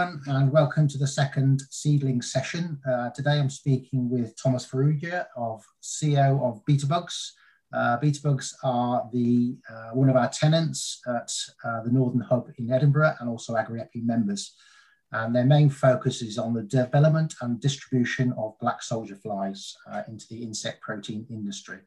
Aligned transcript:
everyone, 0.00 0.22
and 0.28 0.50
welcome 0.50 0.88
to 0.88 0.96
the 0.96 1.06
second 1.06 1.62
seedling 1.68 2.22
session. 2.22 2.80
Uh, 2.88 3.10
today 3.10 3.38
I'm 3.38 3.50
speaking 3.50 4.08
with 4.08 4.34
Thomas 4.42 4.66
Farrugia 4.66 5.26
of 5.36 5.62
CEO 5.82 6.42
of 6.42 6.64
Betabugs. 6.64 7.32
Uh, 7.74 7.98
Betabugs 7.98 8.54
are 8.64 9.06
the 9.12 9.58
uh, 9.70 9.90
one 9.90 10.08
of 10.08 10.16
our 10.16 10.30
tenants 10.30 11.02
at 11.06 11.30
uh, 11.64 11.82
the 11.82 11.90
Northern 11.90 12.22
Hub 12.22 12.48
in 12.56 12.72
Edinburgh 12.72 13.14
and 13.20 13.28
also 13.28 13.54
AgriEpi 13.54 14.02
members. 14.02 14.54
And 15.12 15.34
their 15.34 15.44
main 15.44 15.68
focus 15.68 16.22
is 16.22 16.38
on 16.38 16.54
the 16.54 16.62
development 16.62 17.34
and 17.42 17.60
distribution 17.60 18.32
of 18.38 18.58
black 18.58 18.82
soldier 18.82 19.16
flies 19.16 19.76
uh, 19.92 20.02
into 20.08 20.24
the 20.30 20.42
insect 20.42 20.80
protein 20.80 21.26
industry. 21.28 21.78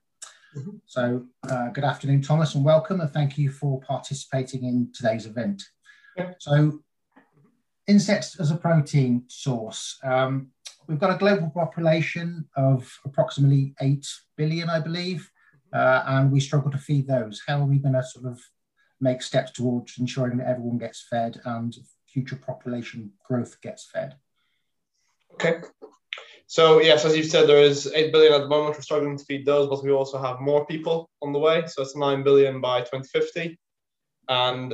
Mm 0.55 0.63
-hmm. 0.63 0.79
So, 0.85 1.01
uh, 1.49 1.69
good 1.73 1.85
afternoon, 1.85 2.21
Thomas, 2.21 2.55
and 2.55 2.65
welcome, 2.65 3.01
and 3.01 3.11
thank 3.11 3.37
you 3.37 3.51
for 3.51 3.79
participating 3.79 4.63
in 4.63 4.91
today's 4.91 5.25
event. 5.25 5.63
So, 6.37 6.83
insects 7.87 8.39
as 8.39 8.51
a 8.51 8.55
protein 8.55 9.23
source. 9.27 9.97
Um, 10.03 10.49
we've 10.87 10.99
got 10.99 11.13
a 11.13 11.17
global 11.17 11.49
population 11.49 12.47
of 12.55 12.91
approximately 13.05 13.73
8 13.81 14.05
billion, 14.37 14.69
I 14.69 14.79
believe, 14.79 15.29
uh, 15.73 16.03
and 16.07 16.31
we 16.31 16.39
struggle 16.39 16.71
to 16.71 16.77
feed 16.77 17.07
those. 17.07 17.41
How 17.47 17.59
are 17.59 17.65
we 17.65 17.79
going 17.79 17.93
to 17.93 18.03
sort 18.03 18.25
of 18.25 18.39
make 19.01 19.21
steps 19.21 19.51
towards 19.51 19.97
ensuring 19.99 20.37
that 20.37 20.47
everyone 20.47 20.77
gets 20.77 21.05
fed 21.09 21.41
and 21.45 21.75
future 22.07 22.35
population 22.35 23.11
growth 23.27 23.59
gets 23.61 23.85
fed? 23.85 24.15
Okay. 25.33 25.61
So 26.45 26.81
yes, 26.81 27.03
as 27.05 27.17
you've 27.17 27.25
said, 27.25 27.47
there 27.47 27.63
is 27.63 27.91
8 27.93 28.11
billion 28.11 28.33
at 28.33 28.41
the 28.41 28.47
moment. 28.47 28.75
We're 28.75 28.81
struggling 28.81 29.17
to 29.17 29.25
feed 29.25 29.45
those, 29.45 29.67
but 29.69 29.83
we 29.83 29.91
also 29.91 30.21
have 30.21 30.39
more 30.39 30.65
people 30.65 31.09
on 31.21 31.33
the 31.33 31.39
way. 31.39 31.63
So 31.67 31.81
it's 31.81 31.95
9 31.95 32.23
billion 32.23 32.61
by 32.61 32.81
2050. 32.81 33.57
And 34.29 34.73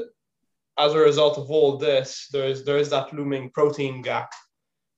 as 0.80 0.94
a 0.94 1.00
result 1.00 1.38
of 1.38 1.52
all 1.52 1.78
this, 1.78 2.28
there 2.32 2.46
is 2.46 2.64
there 2.64 2.78
is 2.78 2.90
that 2.90 3.14
looming 3.14 3.50
protein 3.50 4.02
gap 4.02 4.32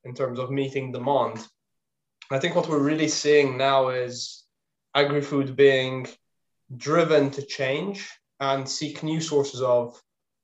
in 0.04 0.14
terms 0.14 0.40
of 0.40 0.52
meeting 0.52 0.92
demand. 0.92 1.46
I 2.30 2.40
think 2.40 2.56
what 2.56 2.70
we're 2.70 2.80
really 2.92 3.08
seeing 3.08 3.58
now 3.58 3.90
is 3.90 4.46
agri-food 4.96 5.56
being 5.56 6.08
driven 6.78 7.30
to 7.32 7.42
change 7.42 8.10
and 8.40 8.68
seek 8.68 9.04
new 9.04 9.20
sources 9.20 9.62
of 9.62 10.02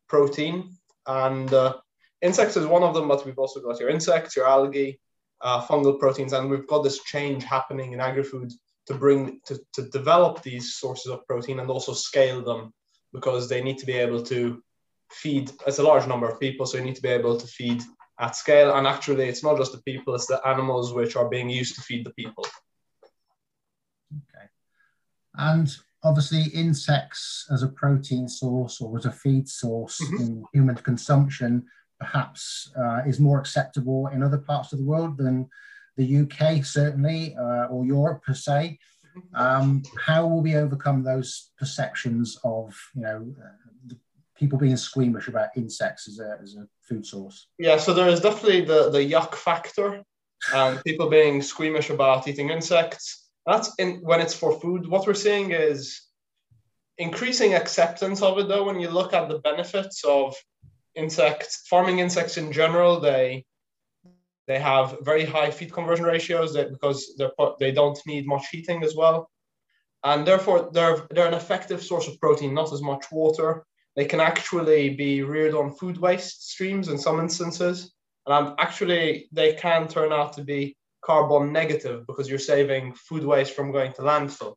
protein. 0.09 0.75
And 1.05 1.53
uh, 1.53 1.77
insects 2.21 2.57
is 2.57 2.65
one 2.65 2.83
of 2.83 2.93
them, 2.93 3.07
but 3.07 3.25
we've 3.25 3.39
also 3.39 3.61
got 3.61 3.79
your 3.79 3.89
insects, 3.89 4.35
your 4.35 4.47
algae, 4.47 4.99
uh, 5.41 5.65
fungal 5.65 5.99
proteins, 5.99 6.33
and 6.33 6.49
we've 6.49 6.67
got 6.67 6.83
this 6.83 7.01
change 7.03 7.43
happening 7.43 7.93
in 7.93 8.01
agri-food 8.01 8.51
to 8.87 8.93
bring 8.93 9.39
to, 9.45 9.59
to 9.73 9.83
develop 9.89 10.41
these 10.41 10.75
sources 10.75 11.11
of 11.11 11.25
protein 11.27 11.59
and 11.59 11.69
also 11.69 11.93
scale 11.93 12.41
them 12.41 12.73
because 13.13 13.47
they 13.47 13.63
need 13.63 13.77
to 13.77 13.85
be 13.85 13.93
able 13.93 14.21
to 14.23 14.61
feed 15.11 15.51
it's 15.65 15.79
a 15.79 15.83
large 15.83 16.07
number 16.07 16.27
of 16.27 16.39
people 16.39 16.65
so 16.65 16.77
you 16.77 16.83
need 16.83 16.95
to 16.95 17.01
be 17.01 17.09
able 17.09 17.37
to 17.37 17.47
feed 17.47 17.81
at 18.19 18.35
scale 18.35 18.75
and 18.75 18.87
actually 18.87 19.27
it's 19.27 19.43
not 19.43 19.57
just 19.57 19.71
the 19.71 19.81
people 19.83 20.13
it's 20.13 20.27
the 20.27 20.45
animals 20.45 20.93
which 20.93 21.15
are 21.15 21.29
being 21.29 21.49
used 21.49 21.75
to 21.75 21.81
feed 21.81 22.05
the 22.05 22.13
people 22.13 22.45
okay 24.13 24.45
and 25.35 25.77
obviously 26.03 26.43
insects 26.53 27.47
as 27.51 27.63
a 27.63 27.67
protein 27.67 28.27
source 28.27 28.81
or 28.81 28.97
as 28.97 29.05
a 29.05 29.11
feed 29.11 29.47
source 29.47 30.01
mm-hmm. 30.01 30.23
in 30.23 30.45
human 30.53 30.75
consumption 30.75 31.65
perhaps 31.99 32.71
uh, 32.77 33.01
is 33.07 33.19
more 33.19 33.39
acceptable 33.39 34.07
in 34.07 34.21
other 34.21 34.37
parts 34.37 34.71
of 34.73 34.79
the 34.79 34.85
world 34.85 35.17
than 35.17 35.47
the 35.95 36.19
uk 36.19 36.65
certainly 36.65 37.35
uh, 37.35 37.65
or 37.65 37.85
europe 37.85 38.23
per 38.23 38.33
se 38.33 38.77
mm-hmm. 39.17 39.35
um, 39.35 39.83
how 40.05 40.25
will 40.25 40.41
we 40.41 40.55
overcome 40.55 41.03
those 41.03 41.51
perceptions 41.57 42.37
of 42.43 42.75
you 42.95 43.01
know 43.01 43.35
people 44.37 44.57
being 44.57 44.77
squeamish 44.77 45.27
about 45.27 45.49
insects 45.55 46.07
as 46.07 46.19
a, 46.19 46.37
as 46.41 46.55
a 46.55 46.67
food 46.81 47.05
source? 47.05 47.47
Yeah, 47.57 47.77
so 47.77 47.93
there 47.93 48.09
is 48.09 48.19
definitely 48.19 48.65
the, 48.65 48.89
the 48.89 48.99
yuck 48.99 49.35
factor, 49.35 50.03
and 50.53 50.83
people 50.83 51.09
being 51.09 51.41
squeamish 51.41 51.89
about 51.89 52.27
eating 52.27 52.49
insects. 52.49 53.29
That's 53.45 53.71
in 53.79 54.01
when 54.03 54.21
it's 54.21 54.35
for 54.35 54.59
food. 54.59 54.87
What 54.87 55.07
we're 55.07 55.13
seeing 55.13 55.51
is 55.51 56.01
increasing 56.97 57.53
acceptance 57.53 58.21
of 58.21 58.37
it, 58.37 58.47
though. 58.47 58.65
When 58.65 58.79
you 58.79 58.89
look 58.89 59.13
at 59.13 59.29
the 59.29 59.39
benefits 59.39 60.03
of 60.03 60.35
insects, 60.95 61.65
farming 61.67 61.99
insects 61.99 62.37
in 62.37 62.51
general, 62.51 62.99
they 62.99 63.45
they 64.47 64.59
have 64.59 64.97
very 65.01 65.25
high 65.25 65.51
feed 65.51 65.73
conversion 65.73 66.05
ratios 66.05 66.53
that 66.53 66.71
because 66.71 67.15
they're 67.17 67.31
they 67.59 67.71
don't 67.71 67.99
need 68.05 68.27
much 68.27 68.47
heating 68.51 68.83
as 68.83 68.95
well, 68.95 69.29
and 70.03 70.27
therefore 70.27 70.69
they're 70.73 71.07
they're 71.11 71.27
an 71.27 71.33
effective 71.33 71.81
source 71.81 72.07
of 72.07 72.19
protein, 72.19 72.53
not 72.53 72.73
as 72.73 72.81
much 72.81 73.05
water 73.11 73.65
they 73.97 74.05
can 74.05 74.21
actually 74.21 74.91
be 74.91 75.23
reared 75.23 75.55
on 75.55 75.75
food 75.75 75.97
waste 75.97 76.51
streams 76.51 76.87
in 76.87 76.99
some 76.99 77.19
instances. 77.19 77.93
And 78.27 78.53
actually, 78.59 79.27
they 79.31 79.53
can 79.53 79.87
turn 79.87 80.13
out 80.13 80.33
to 80.33 80.43
be 80.43 80.77
carbon 81.01 81.51
negative 81.51 82.05
because 82.05 82.29
you're 82.29 82.37
saving 82.37 82.93
food 82.93 83.25
waste 83.25 83.55
from 83.55 83.71
going 83.71 83.93
to 83.93 84.03
landfill. 84.03 84.53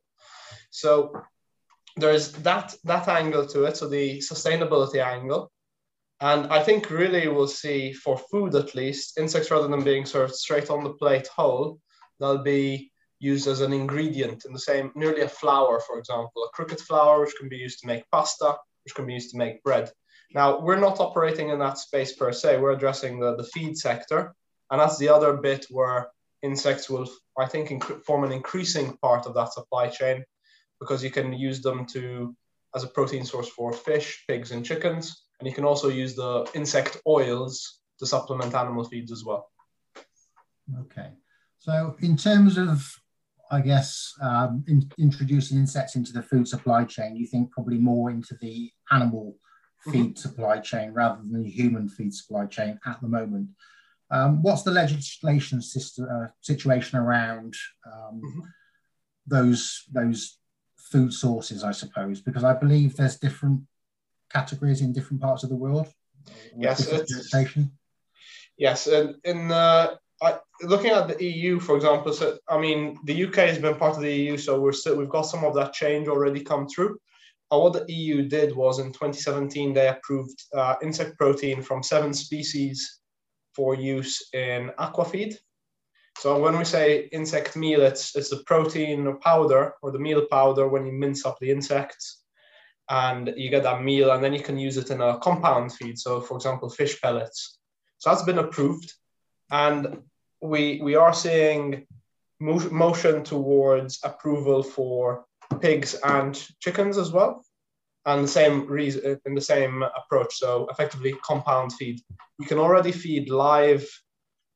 So 0.69 1.11
there's 1.97 2.33
that 2.43 2.75
that 2.83 3.07
angle 3.07 3.47
to 3.47 3.63
it, 3.63 3.77
so 3.77 3.89
the 3.89 4.19
sustainability 4.19 5.03
angle. 5.03 5.51
And 6.19 6.45
I 6.53 6.61
think 6.61 6.91
really 6.91 7.27
we'll 7.27 7.47
see 7.47 7.93
for 7.93 8.19
food 8.31 8.53
at 8.53 8.75
least, 8.75 9.17
insects 9.17 9.49
rather 9.49 9.67
than 9.67 9.83
being 9.83 10.05
served 10.05 10.35
straight 10.35 10.69
on 10.69 10.83
the 10.83 10.93
plate 10.93 11.27
whole, 11.35 11.79
they'll 12.19 12.43
be 12.43 12.91
used 13.19 13.47
as 13.47 13.61
an 13.61 13.73
ingredient 13.73 14.45
in 14.45 14.53
the 14.53 14.59
same, 14.59 14.91
nearly 14.93 15.21
a 15.21 15.27
flour, 15.27 15.79
for 15.79 15.97
example, 15.97 16.43
a 16.43 16.55
cricket 16.55 16.79
flour, 16.79 17.21
which 17.21 17.35
can 17.39 17.49
be 17.49 17.57
used 17.57 17.79
to 17.79 17.87
make 17.87 18.09
pasta, 18.11 18.55
which 18.83 18.95
can 18.95 19.05
be 19.05 19.13
used 19.13 19.31
to 19.31 19.37
make 19.37 19.63
bread. 19.63 19.91
Now, 20.33 20.59
we're 20.59 20.79
not 20.79 20.99
operating 20.99 21.49
in 21.49 21.59
that 21.59 21.77
space 21.77 22.13
per 22.13 22.31
se. 22.31 22.57
We're 22.57 22.71
addressing 22.71 23.19
the, 23.19 23.35
the 23.35 23.43
feed 23.43 23.77
sector. 23.77 24.33
And 24.69 24.79
that's 24.79 24.97
the 24.97 25.09
other 25.09 25.33
bit 25.33 25.65
where 25.69 26.09
insects 26.41 26.89
will, 26.89 27.09
I 27.37 27.45
think, 27.45 27.69
inc- 27.69 28.03
form 28.03 28.23
an 28.23 28.31
increasing 28.31 28.97
part 29.01 29.25
of 29.25 29.33
that 29.33 29.53
supply 29.53 29.89
chain 29.89 30.23
because 30.79 31.03
you 31.03 31.11
can 31.11 31.33
use 31.33 31.61
them 31.61 31.85
to 31.87 32.35
as 32.73 32.83
a 32.83 32.87
protein 32.87 33.25
source 33.25 33.49
for 33.49 33.73
fish, 33.73 34.23
pigs, 34.27 34.51
and 34.51 34.65
chickens. 34.65 35.25
And 35.39 35.47
you 35.47 35.53
can 35.53 35.65
also 35.65 35.89
use 35.89 36.15
the 36.15 36.49
insect 36.53 36.97
oils 37.05 37.79
to 37.99 38.05
supplement 38.05 38.55
animal 38.55 38.85
feeds 38.85 39.11
as 39.11 39.25
well. 39.25 39.49
Okay. 40.79 41.09
So, 41.59 41.95
in 41.99 42.15
terms 42.15 42.57
of 42.57 42.95
I 43.51 43.59
guess, 43.59 44.13
um, 44.21 44.63
in, 44.67 44.89
introducing 44.97 45.57
insects 45.57 45.95
into 45.95 46.13
the 46.13 46.23
food 46.23 46.47
supply 46.47 46.85
chain, 46.85 47.17
you 47.17 47.27
think 47.27 47.51
probably 47.51 47.77
more 47.77 48.09
into 48.09 48.35
the 48.41 48.71
animal 48.91 49.35
feed 49.91 50.15
mm-hmm. 50.15 50.15
supply 50.15 50.59
chain 50.59 50.93
rather 50.93 51.21
than 51.21 51.43
the 51.43 51.49
human 51.49 51.89
feed 51.89 52.13
supply 52.13 52.45
chain 52.45 52.79
at 52.85 53.01
the 53.01 53.07
moment. 53.07 53.49
Um, 54.09 54.41
what's 54.41 54.63
the 54.63 54.71
legislation 54.71 55.61
system, 55.61 56.07
uh, 56.11 56.27
situation 56.41 56.97
around 56.97 57.55
um, 57.85 58.21
mm-hmm. 58.23 58.39
those 59.27 59.83
those 59.91 60.37
food 60.77 61.13
sources? 61.13 61.63
I 61.63 61.71
suppose 61.71 62.21
because 62.21 62.43
I 62.43 62.53
believe 62.53 62.95
there's 62.95 63.17
different 63.17 63.61
categories 64.31 64.81
in 64.81 64.93
different 64.93 65.21
parts 65.21 65.43
of 65.43 65.49
the 65.49 65.55
world. 65.55 65.87
Yes, 66.57 66.87
yes, 68.57 68.87
and 68.87 69.15
in 69.23 69.51
uh, 69.51 69.95
I, 70.21 70.37
looking 70.61 70.91
at 70.91 71.07
the 71.07 71.23
EU, 71.23 71.59
for 71.59 71.75
example, 71.75 72.13
so 72.13 72.37
I 72.47 72.59
mean, 72.59 72.99
the 73.05 73.25
UK 73.25 73.35
has 73.35 73.57
been 73.57 73.75
part 73.75 73.95
of 73.95 74.01
the 74.01 74.13
EU, 74.13 74.37
so 74.37 74.59
we're 74.59 74.71
still 74.71 74.95
we've 74.95 75.09
got 75.09 75.23
some 75.23 75.43
of 75.43 75.55
that 75.55 75.73
change 75.73 76.07
already 76.07 76.41
come 76.41 76.67
through. 76.67 76.97
Uh, 77.51 77.57
what 77.57 77.73
the 77.73 77.91
EU 77.91 78.27
did 78.27 78.55
was 78.55 78.79
in 78.79 78.93
2017 78.93 79.73
they 79.73 79.89
approved 79.89 80.41
uh, 80.55 80.75
insect 80.81 81.17
protein 81.17 81.61
from 81.61 81.83
seven 81.83 82.13
species 82.13 82.99
for 83.53 83.75
use 83.75 84.29
in 84.33 84.71
aquafeed. 84.79 85.35
So 86.17 86.39
when 86.39 86.57
we 86.57 86.65
say 86.65 87.09
insect 87.11 87.55
meal, 87.55 87.81
it's 87.81 88.15
it's 88.15 88.29
the 88.29 88.43
protein 88.45 89.17
powder 89.21 89.73
or 89.81 89.91
the 89.91 89.99
meal 89.99 90.25
powder 90.29 90.67
when 90.67 90.85
you 90.85 90.93
mince 90.93 91.25
up 91.25 91.39
the 91.39 91.49
insects, 91.49 92.23
and 92.89 93.33
you 93.35 93.49
get 93.49 93.63
that 93.63 93.81
meal, 93.81 94.11
and 94.11 94.23
then 94.23 94.33
you 94.33 94.43
can 94.43 94.59
use 94.59 94.77
it 94.77 94.91
in 94.91 95.01
a 95.01 95.17
compound 95.17 95.73
feed. 95.73 95.97
So 95.97 96.21
for 96.21 96.35
example, 96.35 96.69
fish 96.69 97.01
pellets. 97.01 97.57
So 97.97 98.11
that's 98.11 98.23
been 98.23 98.37
approved. 98.37 98.93
And 99.49 100.03
we 100.41 100.79
we 100.81 100.95
are 100.95 101.13
seeing 101.13 101.85
motion 102.39 103.23
towards 103.23 103.99
approval 104.03 104.63
for 104.63 105.25
pigs 105.59 105.93
and 106.03 106.47
chickens 106.59 106.97
as 106.97 107.11
well 107.11 107.43
and 108.05 108.23
the 108.23 108.27
same 108.27 108.65
reason 108.65 109.19
in 109.25 109.35
the 109.35 109.41
same 109.41 109.83
approach. 109.83 110.33
So 110.35 110.67
effectively 110.71 111.13
compound 111.23 111.73
feed. 111.73 112.01
We 112.39 112.45
can 112.45 112.57
already 112.57 112.91
feed 112.91 113.29
live 113.29 113.87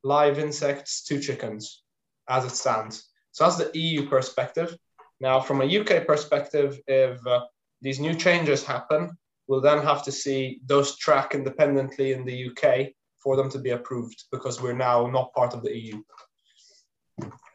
live 0.03 0.39
insects 0.39 1.03
to 1.05 1.19
chickens 1.19 1.83
as 2.27 2.45
it 2.45 2.51
stands. 2.51 3.07
So 3.31 3.43
that's 3.43 3.57
the 3.57 3.71
eu 3.77 4.07
perspective. 4.07 4.75
Now 5.19 5.39
from 5.39 5.61
a 5.61 5.79
uk 5.79 6.07
perspective 6.07 6.79
if 6.87 7.25
uh, 7.27 7.45
these 7.81 7.99
new 7.99 8.15
changes 8.15 8.63
happen 8.63 9.11
we'll 9.47 9.61
then 9.61 9.81
have 9.83 10.03
to 10.03 10.11
see 10.11 10.59
those 10.65 10.97
track 10.97 11.35
independently 11.35 12.13
in 12.13 12.25
the 12.25 12.49
uk 12.49 12.87
for 13.25 13.35
them 13.35 13.49
to 13.49 13.57
be 13.57 13.71
approved 13.71 14.25
because 14.31 14.61
we're 14.61 14.81
now 14.89 15.07
not 15.07 15.33
part 15.33 15.55
of 15.55 15.63
the 15.63 15.75
EU. 15.75 15.99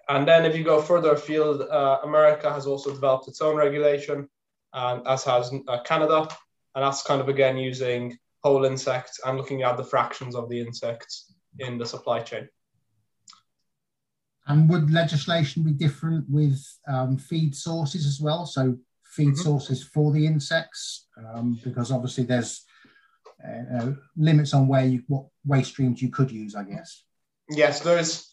And 0.09 0.27
then 0.27 0.45
if 0.45 0.57
you 0.57 0.65
go 0.65 0.83
further 0.83 1.13
afield, 1.13 1.63
uh, 1.63 2.01
America 2.03 2.53
has 2.53 2.67
also 2.67 2.93
developed 2.93 3.29
its 3.29 3.41
own 3.41 3.55
regulation, 3.55 4.29
and 4.73 5.07
as 5.07 5.23
has 5.23 5.53
uh, 5.69 5.83
Canada, 5.85 6.27
and 6.75 6.85
that's 6.85 7.05
kind 7.05 7.21
of 7.21 7.29
again 7.29 7.57
using 7.57 8.19
whole 8.43 8.65
insects 8.65 9.21
and 9.25 9.39
looking 9.39 9.63
at 9.63 9.77
the 9.77 9.85
fractions 9.85 10.35
of 10.35 10.49
the 10.49 10.61
insects 10.61 11.33
in 11.61 11.79
the 11.79 11.87
supply 11.87 12.19
chain. 12.21 12.49
And 14.49 14.69
would 14.69 14.91
legislation 14.91 15.63
be 15.63 15.73
different 15.73 16.29
with 16.29 16.59
um, 16.89 17.17
feed 17.17 17.55
sources 17.55 18.07
as 18.07 18.21
well? 18.21 18.45
So 18.45 18.77
feed 19.05 19.35
mm-hmm. 19.35 19.49
sources 19.49 19.85
for 19.85 20.11
the 20.13 20.27
insects, 20.27 21.07
um, 21.17 21.61
because 21.63 21.93
obviously 21.93 22.25
there's 22.25 22.65
uh, 23.47 23.93
limits 24.17 24.55
on 24.55 24.69
where 24.69 24.85
you 24.85 25.03
what 25.09 25.27
waste 25.45 25.71
streams 25.71 26.03
you 26.03 26.11
could 26.11 26.31
use, 26.31 26.55
I 26.55 26.65
guess. 26.65 27.05
Yes, 27.51 27.81
there's 27.81 28.31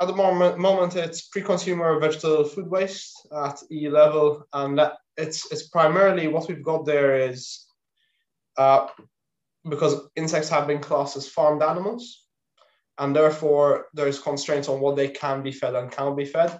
at 0.00 0.08
the 0.08 0.16
moment, 0.16 0.58
moment 0.58 0.96
it's 0.96 1.28
pre-consumer 1.28 2.00
vegetable 2.00 2.44
food 2.44 2.68
waste 2.68 3.26
at 3.36 3.62
E 3.70 3.88
level, 3.88 4.44
and 4.52 4.78
that 4.78 4.94
it's 5.16 5.50
it's 5.52 5.68
primarily 5.68 6.28
what 6.28 6.48
we've 6.48 6.64
got 6.64 6.84
there 6.84 7.28
is 7.28 7.66
uh, 8.56 8.88
because 9.68 10.08
insects 10.16 10.48
have 10.48 10.66
been 10.66 10.80
classed 10.80 11.16
as 11.16 11.28
farmed 11.28 11.62
animals, 11.62 12.26
and 12.98 13.14
therefore 13.14 13.86
there's 13.94 14.18
constraints 14.18 14.68
on 14.68 14.80
what 14.80 14.96
they 14.96 15.08
can 15.08 15.42
be 15.42 15.52
fed 15.52 15.74
and 15.74 15.92
can't 15.92 16.16
be 16.16 16.24
fed. 16.24 16.58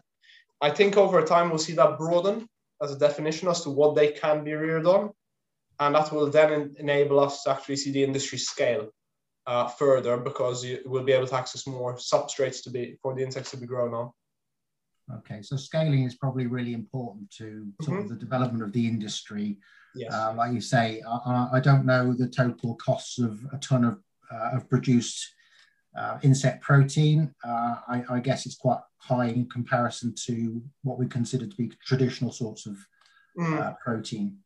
I 0.61 0.71
think 0.71 0.97
over 0.97 1.23
time 1.23 1.49
we'll 1.49 1.59
see 1.59 1.75
that 1.75 1.99
broaden 1.99 2.49
as 2.81 2.93
a 2.93 2.99
definition 2.99 3.49
as 3.49 3.63
to 3.63 3.71
what 3.71 3.97
they 3.97 4.13
can 4.13 4.45
be 4.45 4.53
reared 4.53 4.87
on, 4.87 5.11
and 5.83 5.95
that 5.95 6.13
will 6.13 6.31
then 6.31 6.75
enable 6.79 7.19
us 7.21 7.43
to 7.43 7.51
actually 7.51 7.77
see 7.77 7.91
the 7.91 8.03
industry 8.03 8.39
scale 8.39 8.89
uh, 9.47 9.67
further 9.67 10.17
because 10.17 10.65
you 10.65 10.79
will 10.85 11.03
be 11.03 11.13
able 11.13 11.27
to 11.27 11.35
access 11.35 11.67
more 11.67 11.97
substrates 11.97 12.63
to 12.63 12.71
be 12.71 12.97
for 13.03 13.15
the 13.15 13.23
insects 13.23 13.51
to 13.51 13.57
be 13.57 13.67
grown 13.67 13.93
on. 13.95 14.11
Okay, 15.19 15.43
so 15.43 15.57
scaling 15.57 16.05
is 16.05 16.15
probably 16.15 16.47
really 16.47 16.73
important 16.73 17.31
to 17.33 17.73
sort 17.83 17.99
mm-hmm. 17.99 18.05
of 18.05 18.09
the 18.09 18.17
development 18.17 18.63
of 18.63 18.73
the 18.73 18.87
industry. 18.87 19.59
Yes. 19.95 20.13
Uh, 20.13 20.33
like 20.35 20.53
you 20.53 20.61
say, 20.61 21.03
I, 21.07 21.49
I, 21.55 21.61
don't 21.61 21.85
know 21.85 22.15
the 22.15 22.29
total 22.29 22.77
costs 22.77 23.19
of 23.19 23.41
a 23.53 23.59
ton 23.59 23.85
of, 23.85 23.99
uh, 24.33 24.57
of 24.57 24.71
produced 24.71 25.29
uh, 25.99 26.19
insect 26.23 26.63
protein. 26.63 27.35
Uh, 27.45 27.77
I, 27.89 28.05
I, 28.09 28.21
guess 28.21 28.47
it's 28.47 28.55
quite 28.55 28.81
high 28.99 29.27
in 29.27 29.51
comparison 29.51 30.15
to 30.27 30.63
what 30.83 30.99
we 30.99 31.07
consider 31.07 31.47
to 31.47 31.57
be 31.57 31.71
traditional 31.85 32.33
sorts 32.33 32.65
of 32.65 32.79
mm. 33.39 33.61
Uh, 33.61 33.75
protein. 33.85 34.39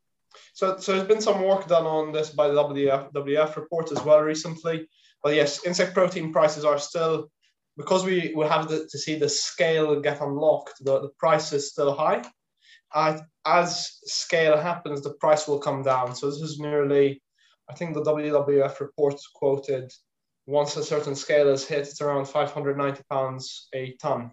So, 0.54 0.76
so 0.78 0.92
there's 0.92 1.08
been 1.08 1.20
some 1.20 1.42
work 1.42 1.66
done 1.66 1.86
on 1.86 2.12
this 2.12 2.30
by 2.30 2.48
the 2.48 2.54
WF, 2.54 3.12
WF 3.12 3.56
report 3.56 3.92
as 3.92 4.02
well 4.04 4.20
recently. 4.20 4.88
But 5.22 5.34
yes, 5.34 5.64
insect 5.66 5.94
protein 5.94 6.32
prices 6.32 6.64
are 6.64 6.78
still, 6.78 7.30
because 7.76 8.04
we, 8.04 8.32
we 8.36 8.46
have 8.46 8.68
the, 8.68 8.86
to 8.90 8.98
see 8.98 9.18
the 9.18 9.28
scale 9.28 10.00
get 10.00 10.20
unlocked, 10.20 10.74
the, 10.80 11.00
the 11.00 11.10
price 11.18 11.52
is 11.52 11.70
still 11.70 11.94
high. 11.94 12.22
Uh, 12.94 13.18
as 13.44 13.98
scale 14.04 14.56
happens, 14.56 15.02
the 15.02 15.14
price 15.14 15.48
will 15.48 15.58
come 15.58 15.82
down. 15.82 16.14
So 16.14 16.30
this 16.30 16.40
is 16.40 16.58
nearly, 16.58 17.22
I 17.68 17.74
think 17.74 17.94
the 17.94 18.02
WWF 18.02 18.80
report 18.80 19.16
quoted, 19.34 19.90
once 20.46 20.76
a 20.76 20.84
certain 20.84 21.16
scale 21.16 21.48
is 21.48 21.66
hit, 21.66 21.80
it's 21.80 22.00
around 22.00 22.26
590 22.26 23.02
pounds 23.10 23.68
a 23.74 23.96
ton 24.00 24.30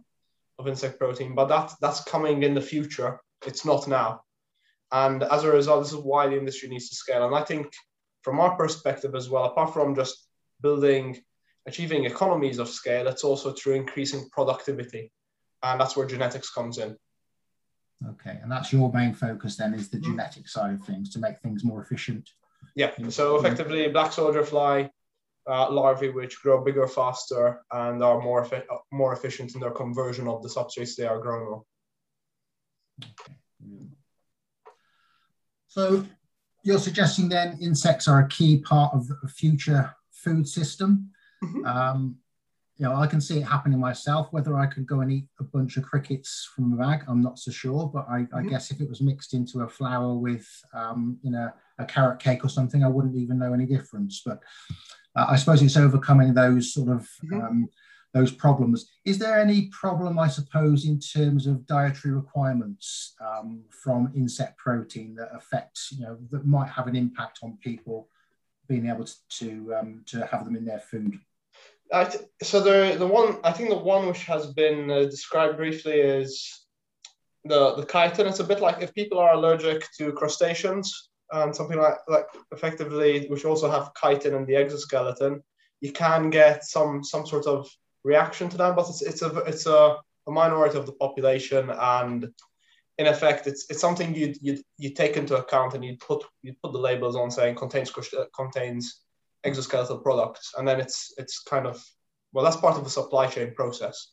of 0.59 0.67
insect 0.67 0.99
protein. 0.99 1.33
But 1.33 1.47
that, 1.47 1.73
that's 1.81 2.03
coming 2.03 2.43
in 2.43 2.53
the 2.53 2.61
future. 2.61 3.19
It's 3.45 3.65
not 3.65 3.87
now. 3.87 4.21
And 4.93 5.23
as 5.23 5.43
a 5.43 5.51
result, 5.51 5.83
this 5.83 5.91
is 5.91 5.97
why 5.97 6.27
the 6.27 6.37
industry 6.37 6.69
needs 6.69 6.87
to 6.89 6.95
scale. 6.95 7.25
And 7.25 7.35
I 7.35 7.43
think 7.43 7.73
from 8.21 8.39
our 8.39 8.55
perspective 8.55 9.15
as 9.15 9.29
well, 9.29 9.45
apart 9.45 9.73
from 9.73 9.95
just 9.95 10.27
building, 10.61 11.19
achieving 11.67 12.05
economies 12.05 12.59
of 12.59 12.69
scale, 12.69 13.07
it's 13.07 13.23
also 13.23 13.51
through 13.51 13.73
increasing 13.73 14.29
productivity. 14.31 15.11
And 15.63 15.81
that's 15.81 15.97
where 15.97 16.05
genetics 16.05 16.51
comes 16.51 16.77
in. 16.77 16.95
Okay, 18.07 18.37
and 18.41 18.51
that's 18.51 18.71
your 18.71 18.91
main 18.93 19.13
focus 19.13 19.55
then 19.55 19.73
is 19.73 19.89
the 19.89 19.97
mm-hmm. 19.97 20.11
genetic 20.11 20.47
side 20.47 20.73
of 20.73 20.85
things 20.85 21.09
to 21.11 21.19
make 21.19 21.39
things 21.39 21.63
more 21.63 21.81
efficient. 21.81 22.29
Yeah, 22.75 22.91
so 23.09 23.37
effectively 23.37 23.87
black 23.89 24.11
soldier 24.11 24.43
fly 24.43 24.89
uh, 25.47 25.69
larvae 25.71 26.09
which 26.09 26.41
grow 26.41 26.63
bigger, 26.63 26.87
faster, 26.87 27.61
and 27.71 28.03
are 28.03 28.21
more, 28.21 28.45
efi- 28.45 28.63
more 28.91 29.13
efficient 29.13 29.55
in 29.55 29.61
their 29.61 29.71
conversion 29.71 30.27
of 30.27 30.41
the 30.41 30.49
substrates 30.49 30.95
they 30.95 31.05
are 31.05 31.19
grown 31.19 31.53
on. 31.53 31.61
Okay. 33.03 33.33
So 35.73 36.05
you're 36.63 36.77
suggesting 36.77 37.29
then 37.29 37.57
insects 37.59 38.07
are 38.07 38.19
a 38.19 38.27
key 38.27 38.59
part 38.59 38.93
of 38.93 39.07
the 39.07 39.27
future 39.27 39.95
food 40.11 40.47
system. 40.47 41.09
Mm-hmm. 41.43 41.65
Um, 41.65 42.15
you 42.77 42.85
know, 42.85 42.95
I 42.95 43.07
can 43.07 43.19
see 43.19 43.39
it 43.39 43.43
happening 43.43 43.79
myself. 43.79 44.27
Whether 44.29 44.55
I 44.55 44.67
could 44.67 44.85
go 44.85 45.01
and 45.01 45.11
eat 45.11 45.25
a 45.39 45.43
bunch 45.43 45.77
of 45.77 45.83
crickets 45.83 46.47
from 46.55 46.73
a 46.73 46.75
bag, 46.75 47.05
I'm 47.07 47.21
not 47.21 47.39
so 47.39 47.49
sure. 47.49 47.89
But 47.91 48.05
I, 48.07 48.19
mm-hmm. 48.19 48.35
I 48.35 48.43
guess 48.43 48.69
if 48.69 48.81
it 48.81 48.89
was 48.89 49.01
mixed 49.01 49.33
into 49.33 49.61
a 49.61 49.67
flour 49.67 50.13
with, 50.13 50.47
um, 50.75 51.17
you 51.23 51.31
know, 51.31 51.49
a 51.79 51.85
carrot 51.85 52.19
cake 52.19 52.45
or 52.45 52.49
something, 52.49 52.83
I 52.83 52.87
wouldn't 52.87 53.15
even 53.15 53.39
know 53.39 53.53
any 53.53 53.65
difference. 53.65 54.21
But 54.23 54.41
uh, 55.15 55.25
I 55.29 55.37
suppose 55.37 55.63
it's 55.63 55.75
overcoming 55.75 56.35
those 56.35 56.71
sort 56.71 56.89
of 56.89 57.09
mm-hmm. 57.25 57.41
um, 57.41 57.69
those 58.13 58.31
problems. 58.31 58.91
Is 59.05 59.17
there 59.17 59.39
any 59.39 59.69
problem, 59.69 60.19
I 60.19 60.27
suppose, 60.27 60.85
in 60.85 60.99
terms 60.99 61.47
of 61.47 61.65
dietary 61.65 62.13
requirements 62.13 63.15
um, 63.19 63.63
from 63.69 64.11
insect 64.15 64.57
protein 64.57 65.15
that 65.15 65.29
affects, 65.33 65.91
you 65.91 66.05
know, 66.05 66.17
that 66.31 66.45
might 66.45 66.69
have 66.69 66.87
an 66.87 66.95
impact 66.95 67.39
on 67.41 67.57
people 67.61 68.07
being 68.67 68.87
able 68.87 69.05
to 69.05 69.15
to, 69.29 69.75
um, 69.75 70.03
to 70.05 70.25
have 70.27 70.45
them 70.45 70.55
in 70.55 70.65
their 70.65 70.79
food? 70.79 71.19
Th- 71.91 72.23
so 72.41 72.59
the 72.59 72.95
the 72.97 73.07
one 73.07 73.39
I 73.43 73.51
think 73.51 73.69
the 73.69 73.77
one 73.77 74.07
which 74.07 74.23
has 74.25 74.47
been 74.53 74.89
uh, 74.89 75.03
described 75.03 75.57
briefly 75.57 75.99
is 75.99 76.65
the 77.45 77.75
the 77.75 77.85
chitin. 77.85 78.27
It's 78.27 78.39
a 78.39 78.43
bit 78.43 78.61
like 78.61 78.81
if 78.81 78.93
people 78.93 79.19
are 79.19 79.33
allergic 79.33 79.87
to 79.97 80.11
crustaceans 80.13 81.09
and 81.31 81.55
something 81.55 81.77
like 81.77 81.97
like 82.07 82.27
effectively, 82.51 83.27
which 83.27 83.45
also 83.45 83.69
have 83.69 83.91
chitin 84.01 84.35
in 84.35 84.45
the 84.45 84.55
exoskeleton, 84.55 85.43
you 85.81 85.91
can 85.91 86.29
get 86.29 86.63
some 86.63 87.03
some 87.03 87.25
sort 87.25 87.47
of 87.47 87.69
reaction 88.03 88.49
to 88.49 88.57
them, 88.57 88.75
but 88.75 88.89
it's 88.89 89.01
it's 89.01 89.21
a 89.21 89.37
it's 89.39 89.65
a, 89.65 89.97
a 90.27 90.31
minority 90.31 90.77
of 90.77 90.85
the 90.85 90.93
population, 90.93 91.69
and 91.69 92.29
in 92.97 93.07
effect, 93.07 93.47
it's 93.47 93.65
it's 93.69 93.81
something 93.81 94.13
you 94.15 94.33
you 94.41 94.61
you 94.77 94.89
take 94.91 95.17
into 95.17 95.37
account 95.37 95.73
and 95.73 95.83
you 95.83 95.97
put 95.97 96.23
you 96.41 96.53
put 96.61 96.73
the 96.73 96.79
labels 96.79 97.15
on 97.15 97.31
saying 97.31 97.55
contains 97.55 97.91
contains 98.35 99.01
exoskeletal 99.45 100.01
products, 100.01 100.53
and 100.57 100.67
then 100.67 100.79
it's 100.79 101.13
it's 101.17 101.39
kind 101.39 101.65
of 101.65 101.83
well 102.33 102.43
that's 102.43 102.57
part 102.57 102.77
of 102.77 102.83
the 102.83 102.89
supply 102.89 103.27
chain 103.27 103.53
process. 103.53 104.11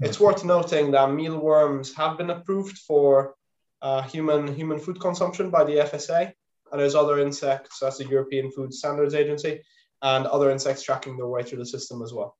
It's 0.00 0.18
worth 0.18 0.44
noting 0.44 0.90
that 0.90 1.12
mealworms 1.12 1.94
have 1.94 2.18
been 2.18 2.30
approved 2.30 2.78
for 2.78 3.36
uh, 3.80 4.02
human 4.02 4.52
human 4.52 4.78
food 4.78 5.00
consumption 5.00 5.50
by 5.50 5.64
the 5.64 5.76
FSA, 5.76 6.32
and 6.72 6.80
there's 6.80 6.94
other 6.94 7.20
insects, 7.20 7.82
as 7.82 7.98
the 7.98 8.06
European 8.06 8.50
Food 8.50 8.74
Standards 8.74 9.14
Agency, 9.14 9.62
and 10.02 10.26
other 10.26 10.50
insects 10.50 10.82
tracking 10.82 11.16
their 11.16 11.28
way 11.28 11.42
through 11.42 11.58
the 11.58 11.66
system 11.66 12.02
as 12.02 12.12
well. 12.12 12.36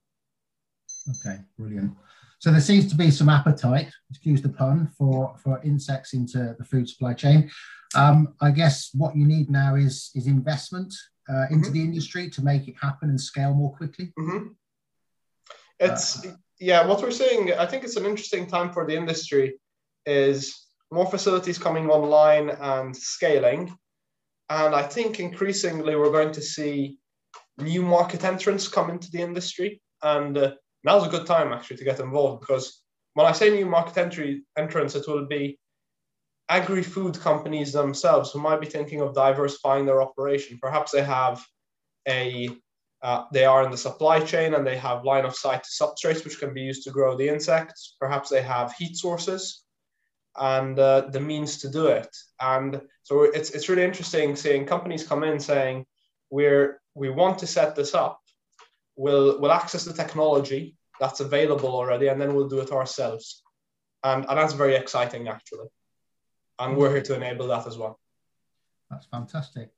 Okay, 1.11 1.39
brilliant. 1.59 1.93
So 2.39 2.51
there 2.51 2.61
seems 2.61 2.89
to 2.91 2.97
be 2.97 3.11
some 3.11 3.29
appetite, 3.29 3.91
excuse 4.11 4.43
the 4.43 4.49
pun, 4.51 4.91
for, 4.99 5.35
for 5.43 5.63
insects 5.63 6.13
into 6.13 6.55
the 6.59 6.65
food 6.65 6.89
supply 6.89 7.15
chain. 7.15 7.51
Um, 7.95 8.35
I 8.41 8.51
guess 8.51 8.91
what 8.93 9.17
you 9.17 9.27
need 9.27 9.51
now 9.51 9.77
is, 9.77 10.11
is 10.15 10.27
investment 10.27 10.93
uh, 11.31 11.47
into 11.51 11.67
mm-hmm. 11.67 11.73
the 11.73 11.81
industry 11.81 12.29
to 12.31 12.43
make 12.43 12.69
it 12.69 12.75
happen 12.81 13.09
and 13.09 13.21
scale 13.21 13.55
more 13.55 13.75
quickly. 13.75 14.13
Mm-hmm. 14.19 14.49
It's, 15.81 16.27
uh, 16.27 16.35
yeah, 16.61 16.87
what 16.87 17.01
we're 17.01 17.11
seeing, 17.11 17.53
I 17.55 17.67
think 17.67 17.85
it's 17.85 17.97
an 17.97 18.05
interesting 18.05 18.47
time 18.47 18.73
for 18.73 18.87
the 18.87 18.97
industry 18.97 19.55
is 20.05 20.67
more 20.91 21.07
facilities 21.07 21.59
coming 21.59 21.89
online 21.89 22.51
and 22.51 22.95
scaling. 22.95 23.77
And 24.51 24.75
I 24.75 24.83
think 24.83 25.19
increasingly 25.19 25.97
we're 25.97 26.13
going 26.13 26.33
to 26.33 26.43
see 26.43 26.99
new 27.59 27.83
market 27.83 28.25
entrants 28.25 28.69
come 28.69 28.91
into 28.91 29.11
the 29.11 29.23
industry. 29.23 29.81
And 30.03 30.37
uh, 30.37 30.55
now's 30.85 31.07
a 31.07 31.11
good 31.11 31.27
time 31.27 31.53
actually 31.53 31.79
to 31.79 31.85
get 31.85 32.01
involved 32.01 32.41
because 32.41 32.83
when 33.15 33.27
I 33.27 33.33
say 33.33 33.51
new 33.51 33.67
market 33.67 33.97
entry 33.97 34.45
entrance, 34.59 34.95
it 34.95 35.07
will 35.09 35.27
be 35.27 35.59
agri-food 36.49 37.19
companies 37.21 37.73
themselves 37.73 38.31
who 38.31 38.41
might 38.41 38.61
be 38.61 38.67
thinking 38.67 39.01
of 39.01 39.15
diversifying 39.15 39.87
their 39.87 40.03
operation. 40.03 40.59
Perhaps 40.61 40.93
they 40.93 41.03
have 41.03 41.43
a 42.07 42.51
uh, 43.03 43.25
they 43.33 43.45
are 43.45 43.65
in 43.65 43.71
the 43.71 43.77
supply 43.77 44.19
chain 44.19 44.55
and 44.55 44.67
they 44.67 44.79
have 44.79 45.05
line 45.05 45.27
of 45.27 45.37
sight 45.37 45.63
to 45.63 45.71
substrates 45.71 46.25
which 46.25 46.39
can 46.39 46.55
be 46.55 46.63
used 46.63 46.85
to 46.85 46.91
grow 46.91 47.15
the 47.17 47.29
insects. 47.29 47.97
Perhaps 48.01 48.31
they 48.31 48.41
have 48.41 48.73
heat 48.73 48.97
sources 48.97 49.65
and 50.37 50.79
uh, 50.79 51.03
the 51.11 51.21
means 51.21 51.59
to 51.59 51.69
do 51.69 51.87
it. 51.89 52.09
And 52.41 52.81
so 53.03 53.23
it's 53.23 53.51
it's 53.51 53.69
really 53.69 53.85
interesting 53.85 54.37
seeing 54.37 54.65
companies 54.65 55.07
come 55.07 55.23
in 55.23 55.39
saying 55.39 55.85
we're 56.31 56.81
we 56.95 57.11
want 57.11 57.39
to 57.39 57.47
set 57.47 57.77
this 57.77 57.95
up 57.95 58.21
we'll 58.97 59.41
we'll 59.41 59.53
access 59.53 59.85
the 59.85 59.93
technology 59.93 60.77
that's 61.01 61.21
available 61.21 61.71
already, 61.71 62.09
and 62.09 62.21
then 62.21 62.35
we'll 62.35 62.49
do 62.49 62.61
it 62.61 62.73
ourselves. 62.73 63.43
And 64.03 64.25
and 64.29 64.39
that's 64.39 64.53
very 64.53 64.77
exciting 64.77 65.29
actually. 65.29 65.69
And 66.59 66.77
we're 66.77 66.91
here 66.91 67.03
to 67.03 67.17
enable 67.17 67.49
that 67.49 67.67
as 67.67 67.77
well. 67.77 67.99
That's 68.91 69.07
fantastic. 69.07 69.71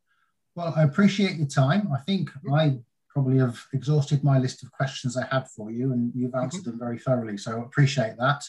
Well, 0.54 0.74
I 0.76 0.82
appreciate 0.82 1.36
your 1.36 1.46
time. 1.46 1.88
I 1.92 2.00
think 2.00 2.30
I 2.52 2.78
probably 3.08 3.38
have 3.38 3.58
exhausted 3.72 4.22
my 4.22 4.38
list 4.38 4.62
of 4.62 4.70
questions 4.72 5.16
I 5.16 5.26
had 5.34 5.48
for 5.48 5.70
you, 5.70 5.92
and 5.92 6.12
you've 6.14 6.34
answered 6.34 6.62
mm-hmm. 6.62 6.70
them 6.70 6.78
very 6.78 6.98
thoroughly. 6.98 7.38
So 7.38 7.58
I 7.58 7.62
appreciate 7.62 8.16
that. 8.18 8.44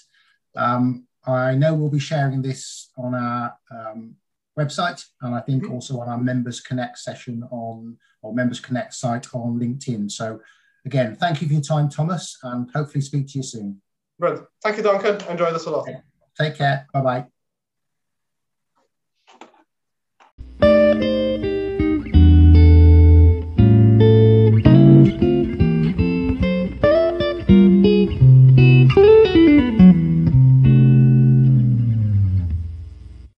Um, 0.56 1.08
I 1.26 1.56
know 1.56 1.74
we'll 1.74 1.90
be 1.90 2.00
sharing 2.00 2.42
this 2.42 2.90
on 2.98 3.14
our 3.14 3.58
um, 3.72 4.16
website, 4.58 5.06
and 5.22 5.36
I 5.36 5.42
think 5.42 5.64
mm-hmm. 5.64 5.74
also 5.74 6.00
on 6.00 6.10
our 6.10 6.18
Members 6.18 6.60
Connect 6.60 6.98
session 6.98 7.44
on 7.52 7.98
or 8.22 8.34
Members 8.34 8.60
Connect 8.60 8.94
site 8.94 9.28
on 9.34 9.60
LinkedIn. 9.60 10.12
So 10.12 10.42
again, 10.88 11.18
thank 11.18 11.42
you 11.42 11.48
for 11.48 11.54
your 11.54 11.62
time, 11.62 11.90
Thomas, 11.90 12.38
and 12.44 12.70
hopefully 12.74 13.02
speak 13.02 13.28
to 13.28 13.38
you 13.38 13.44
soon. 13.44 13.82
Brilliant. 14.18 14.48
Thank 14.64 14.78
you, 14.78 14.84
Duncan. 14.84 15.16
Enjoy 15.30 15.52
this 15.52 15.66
a 15.66 15.70
lot. 15.70 15.88
Take 16.40 16.56
care. 16.56 16.88
Bye 16.94 17.02
bye. 17.02 17.37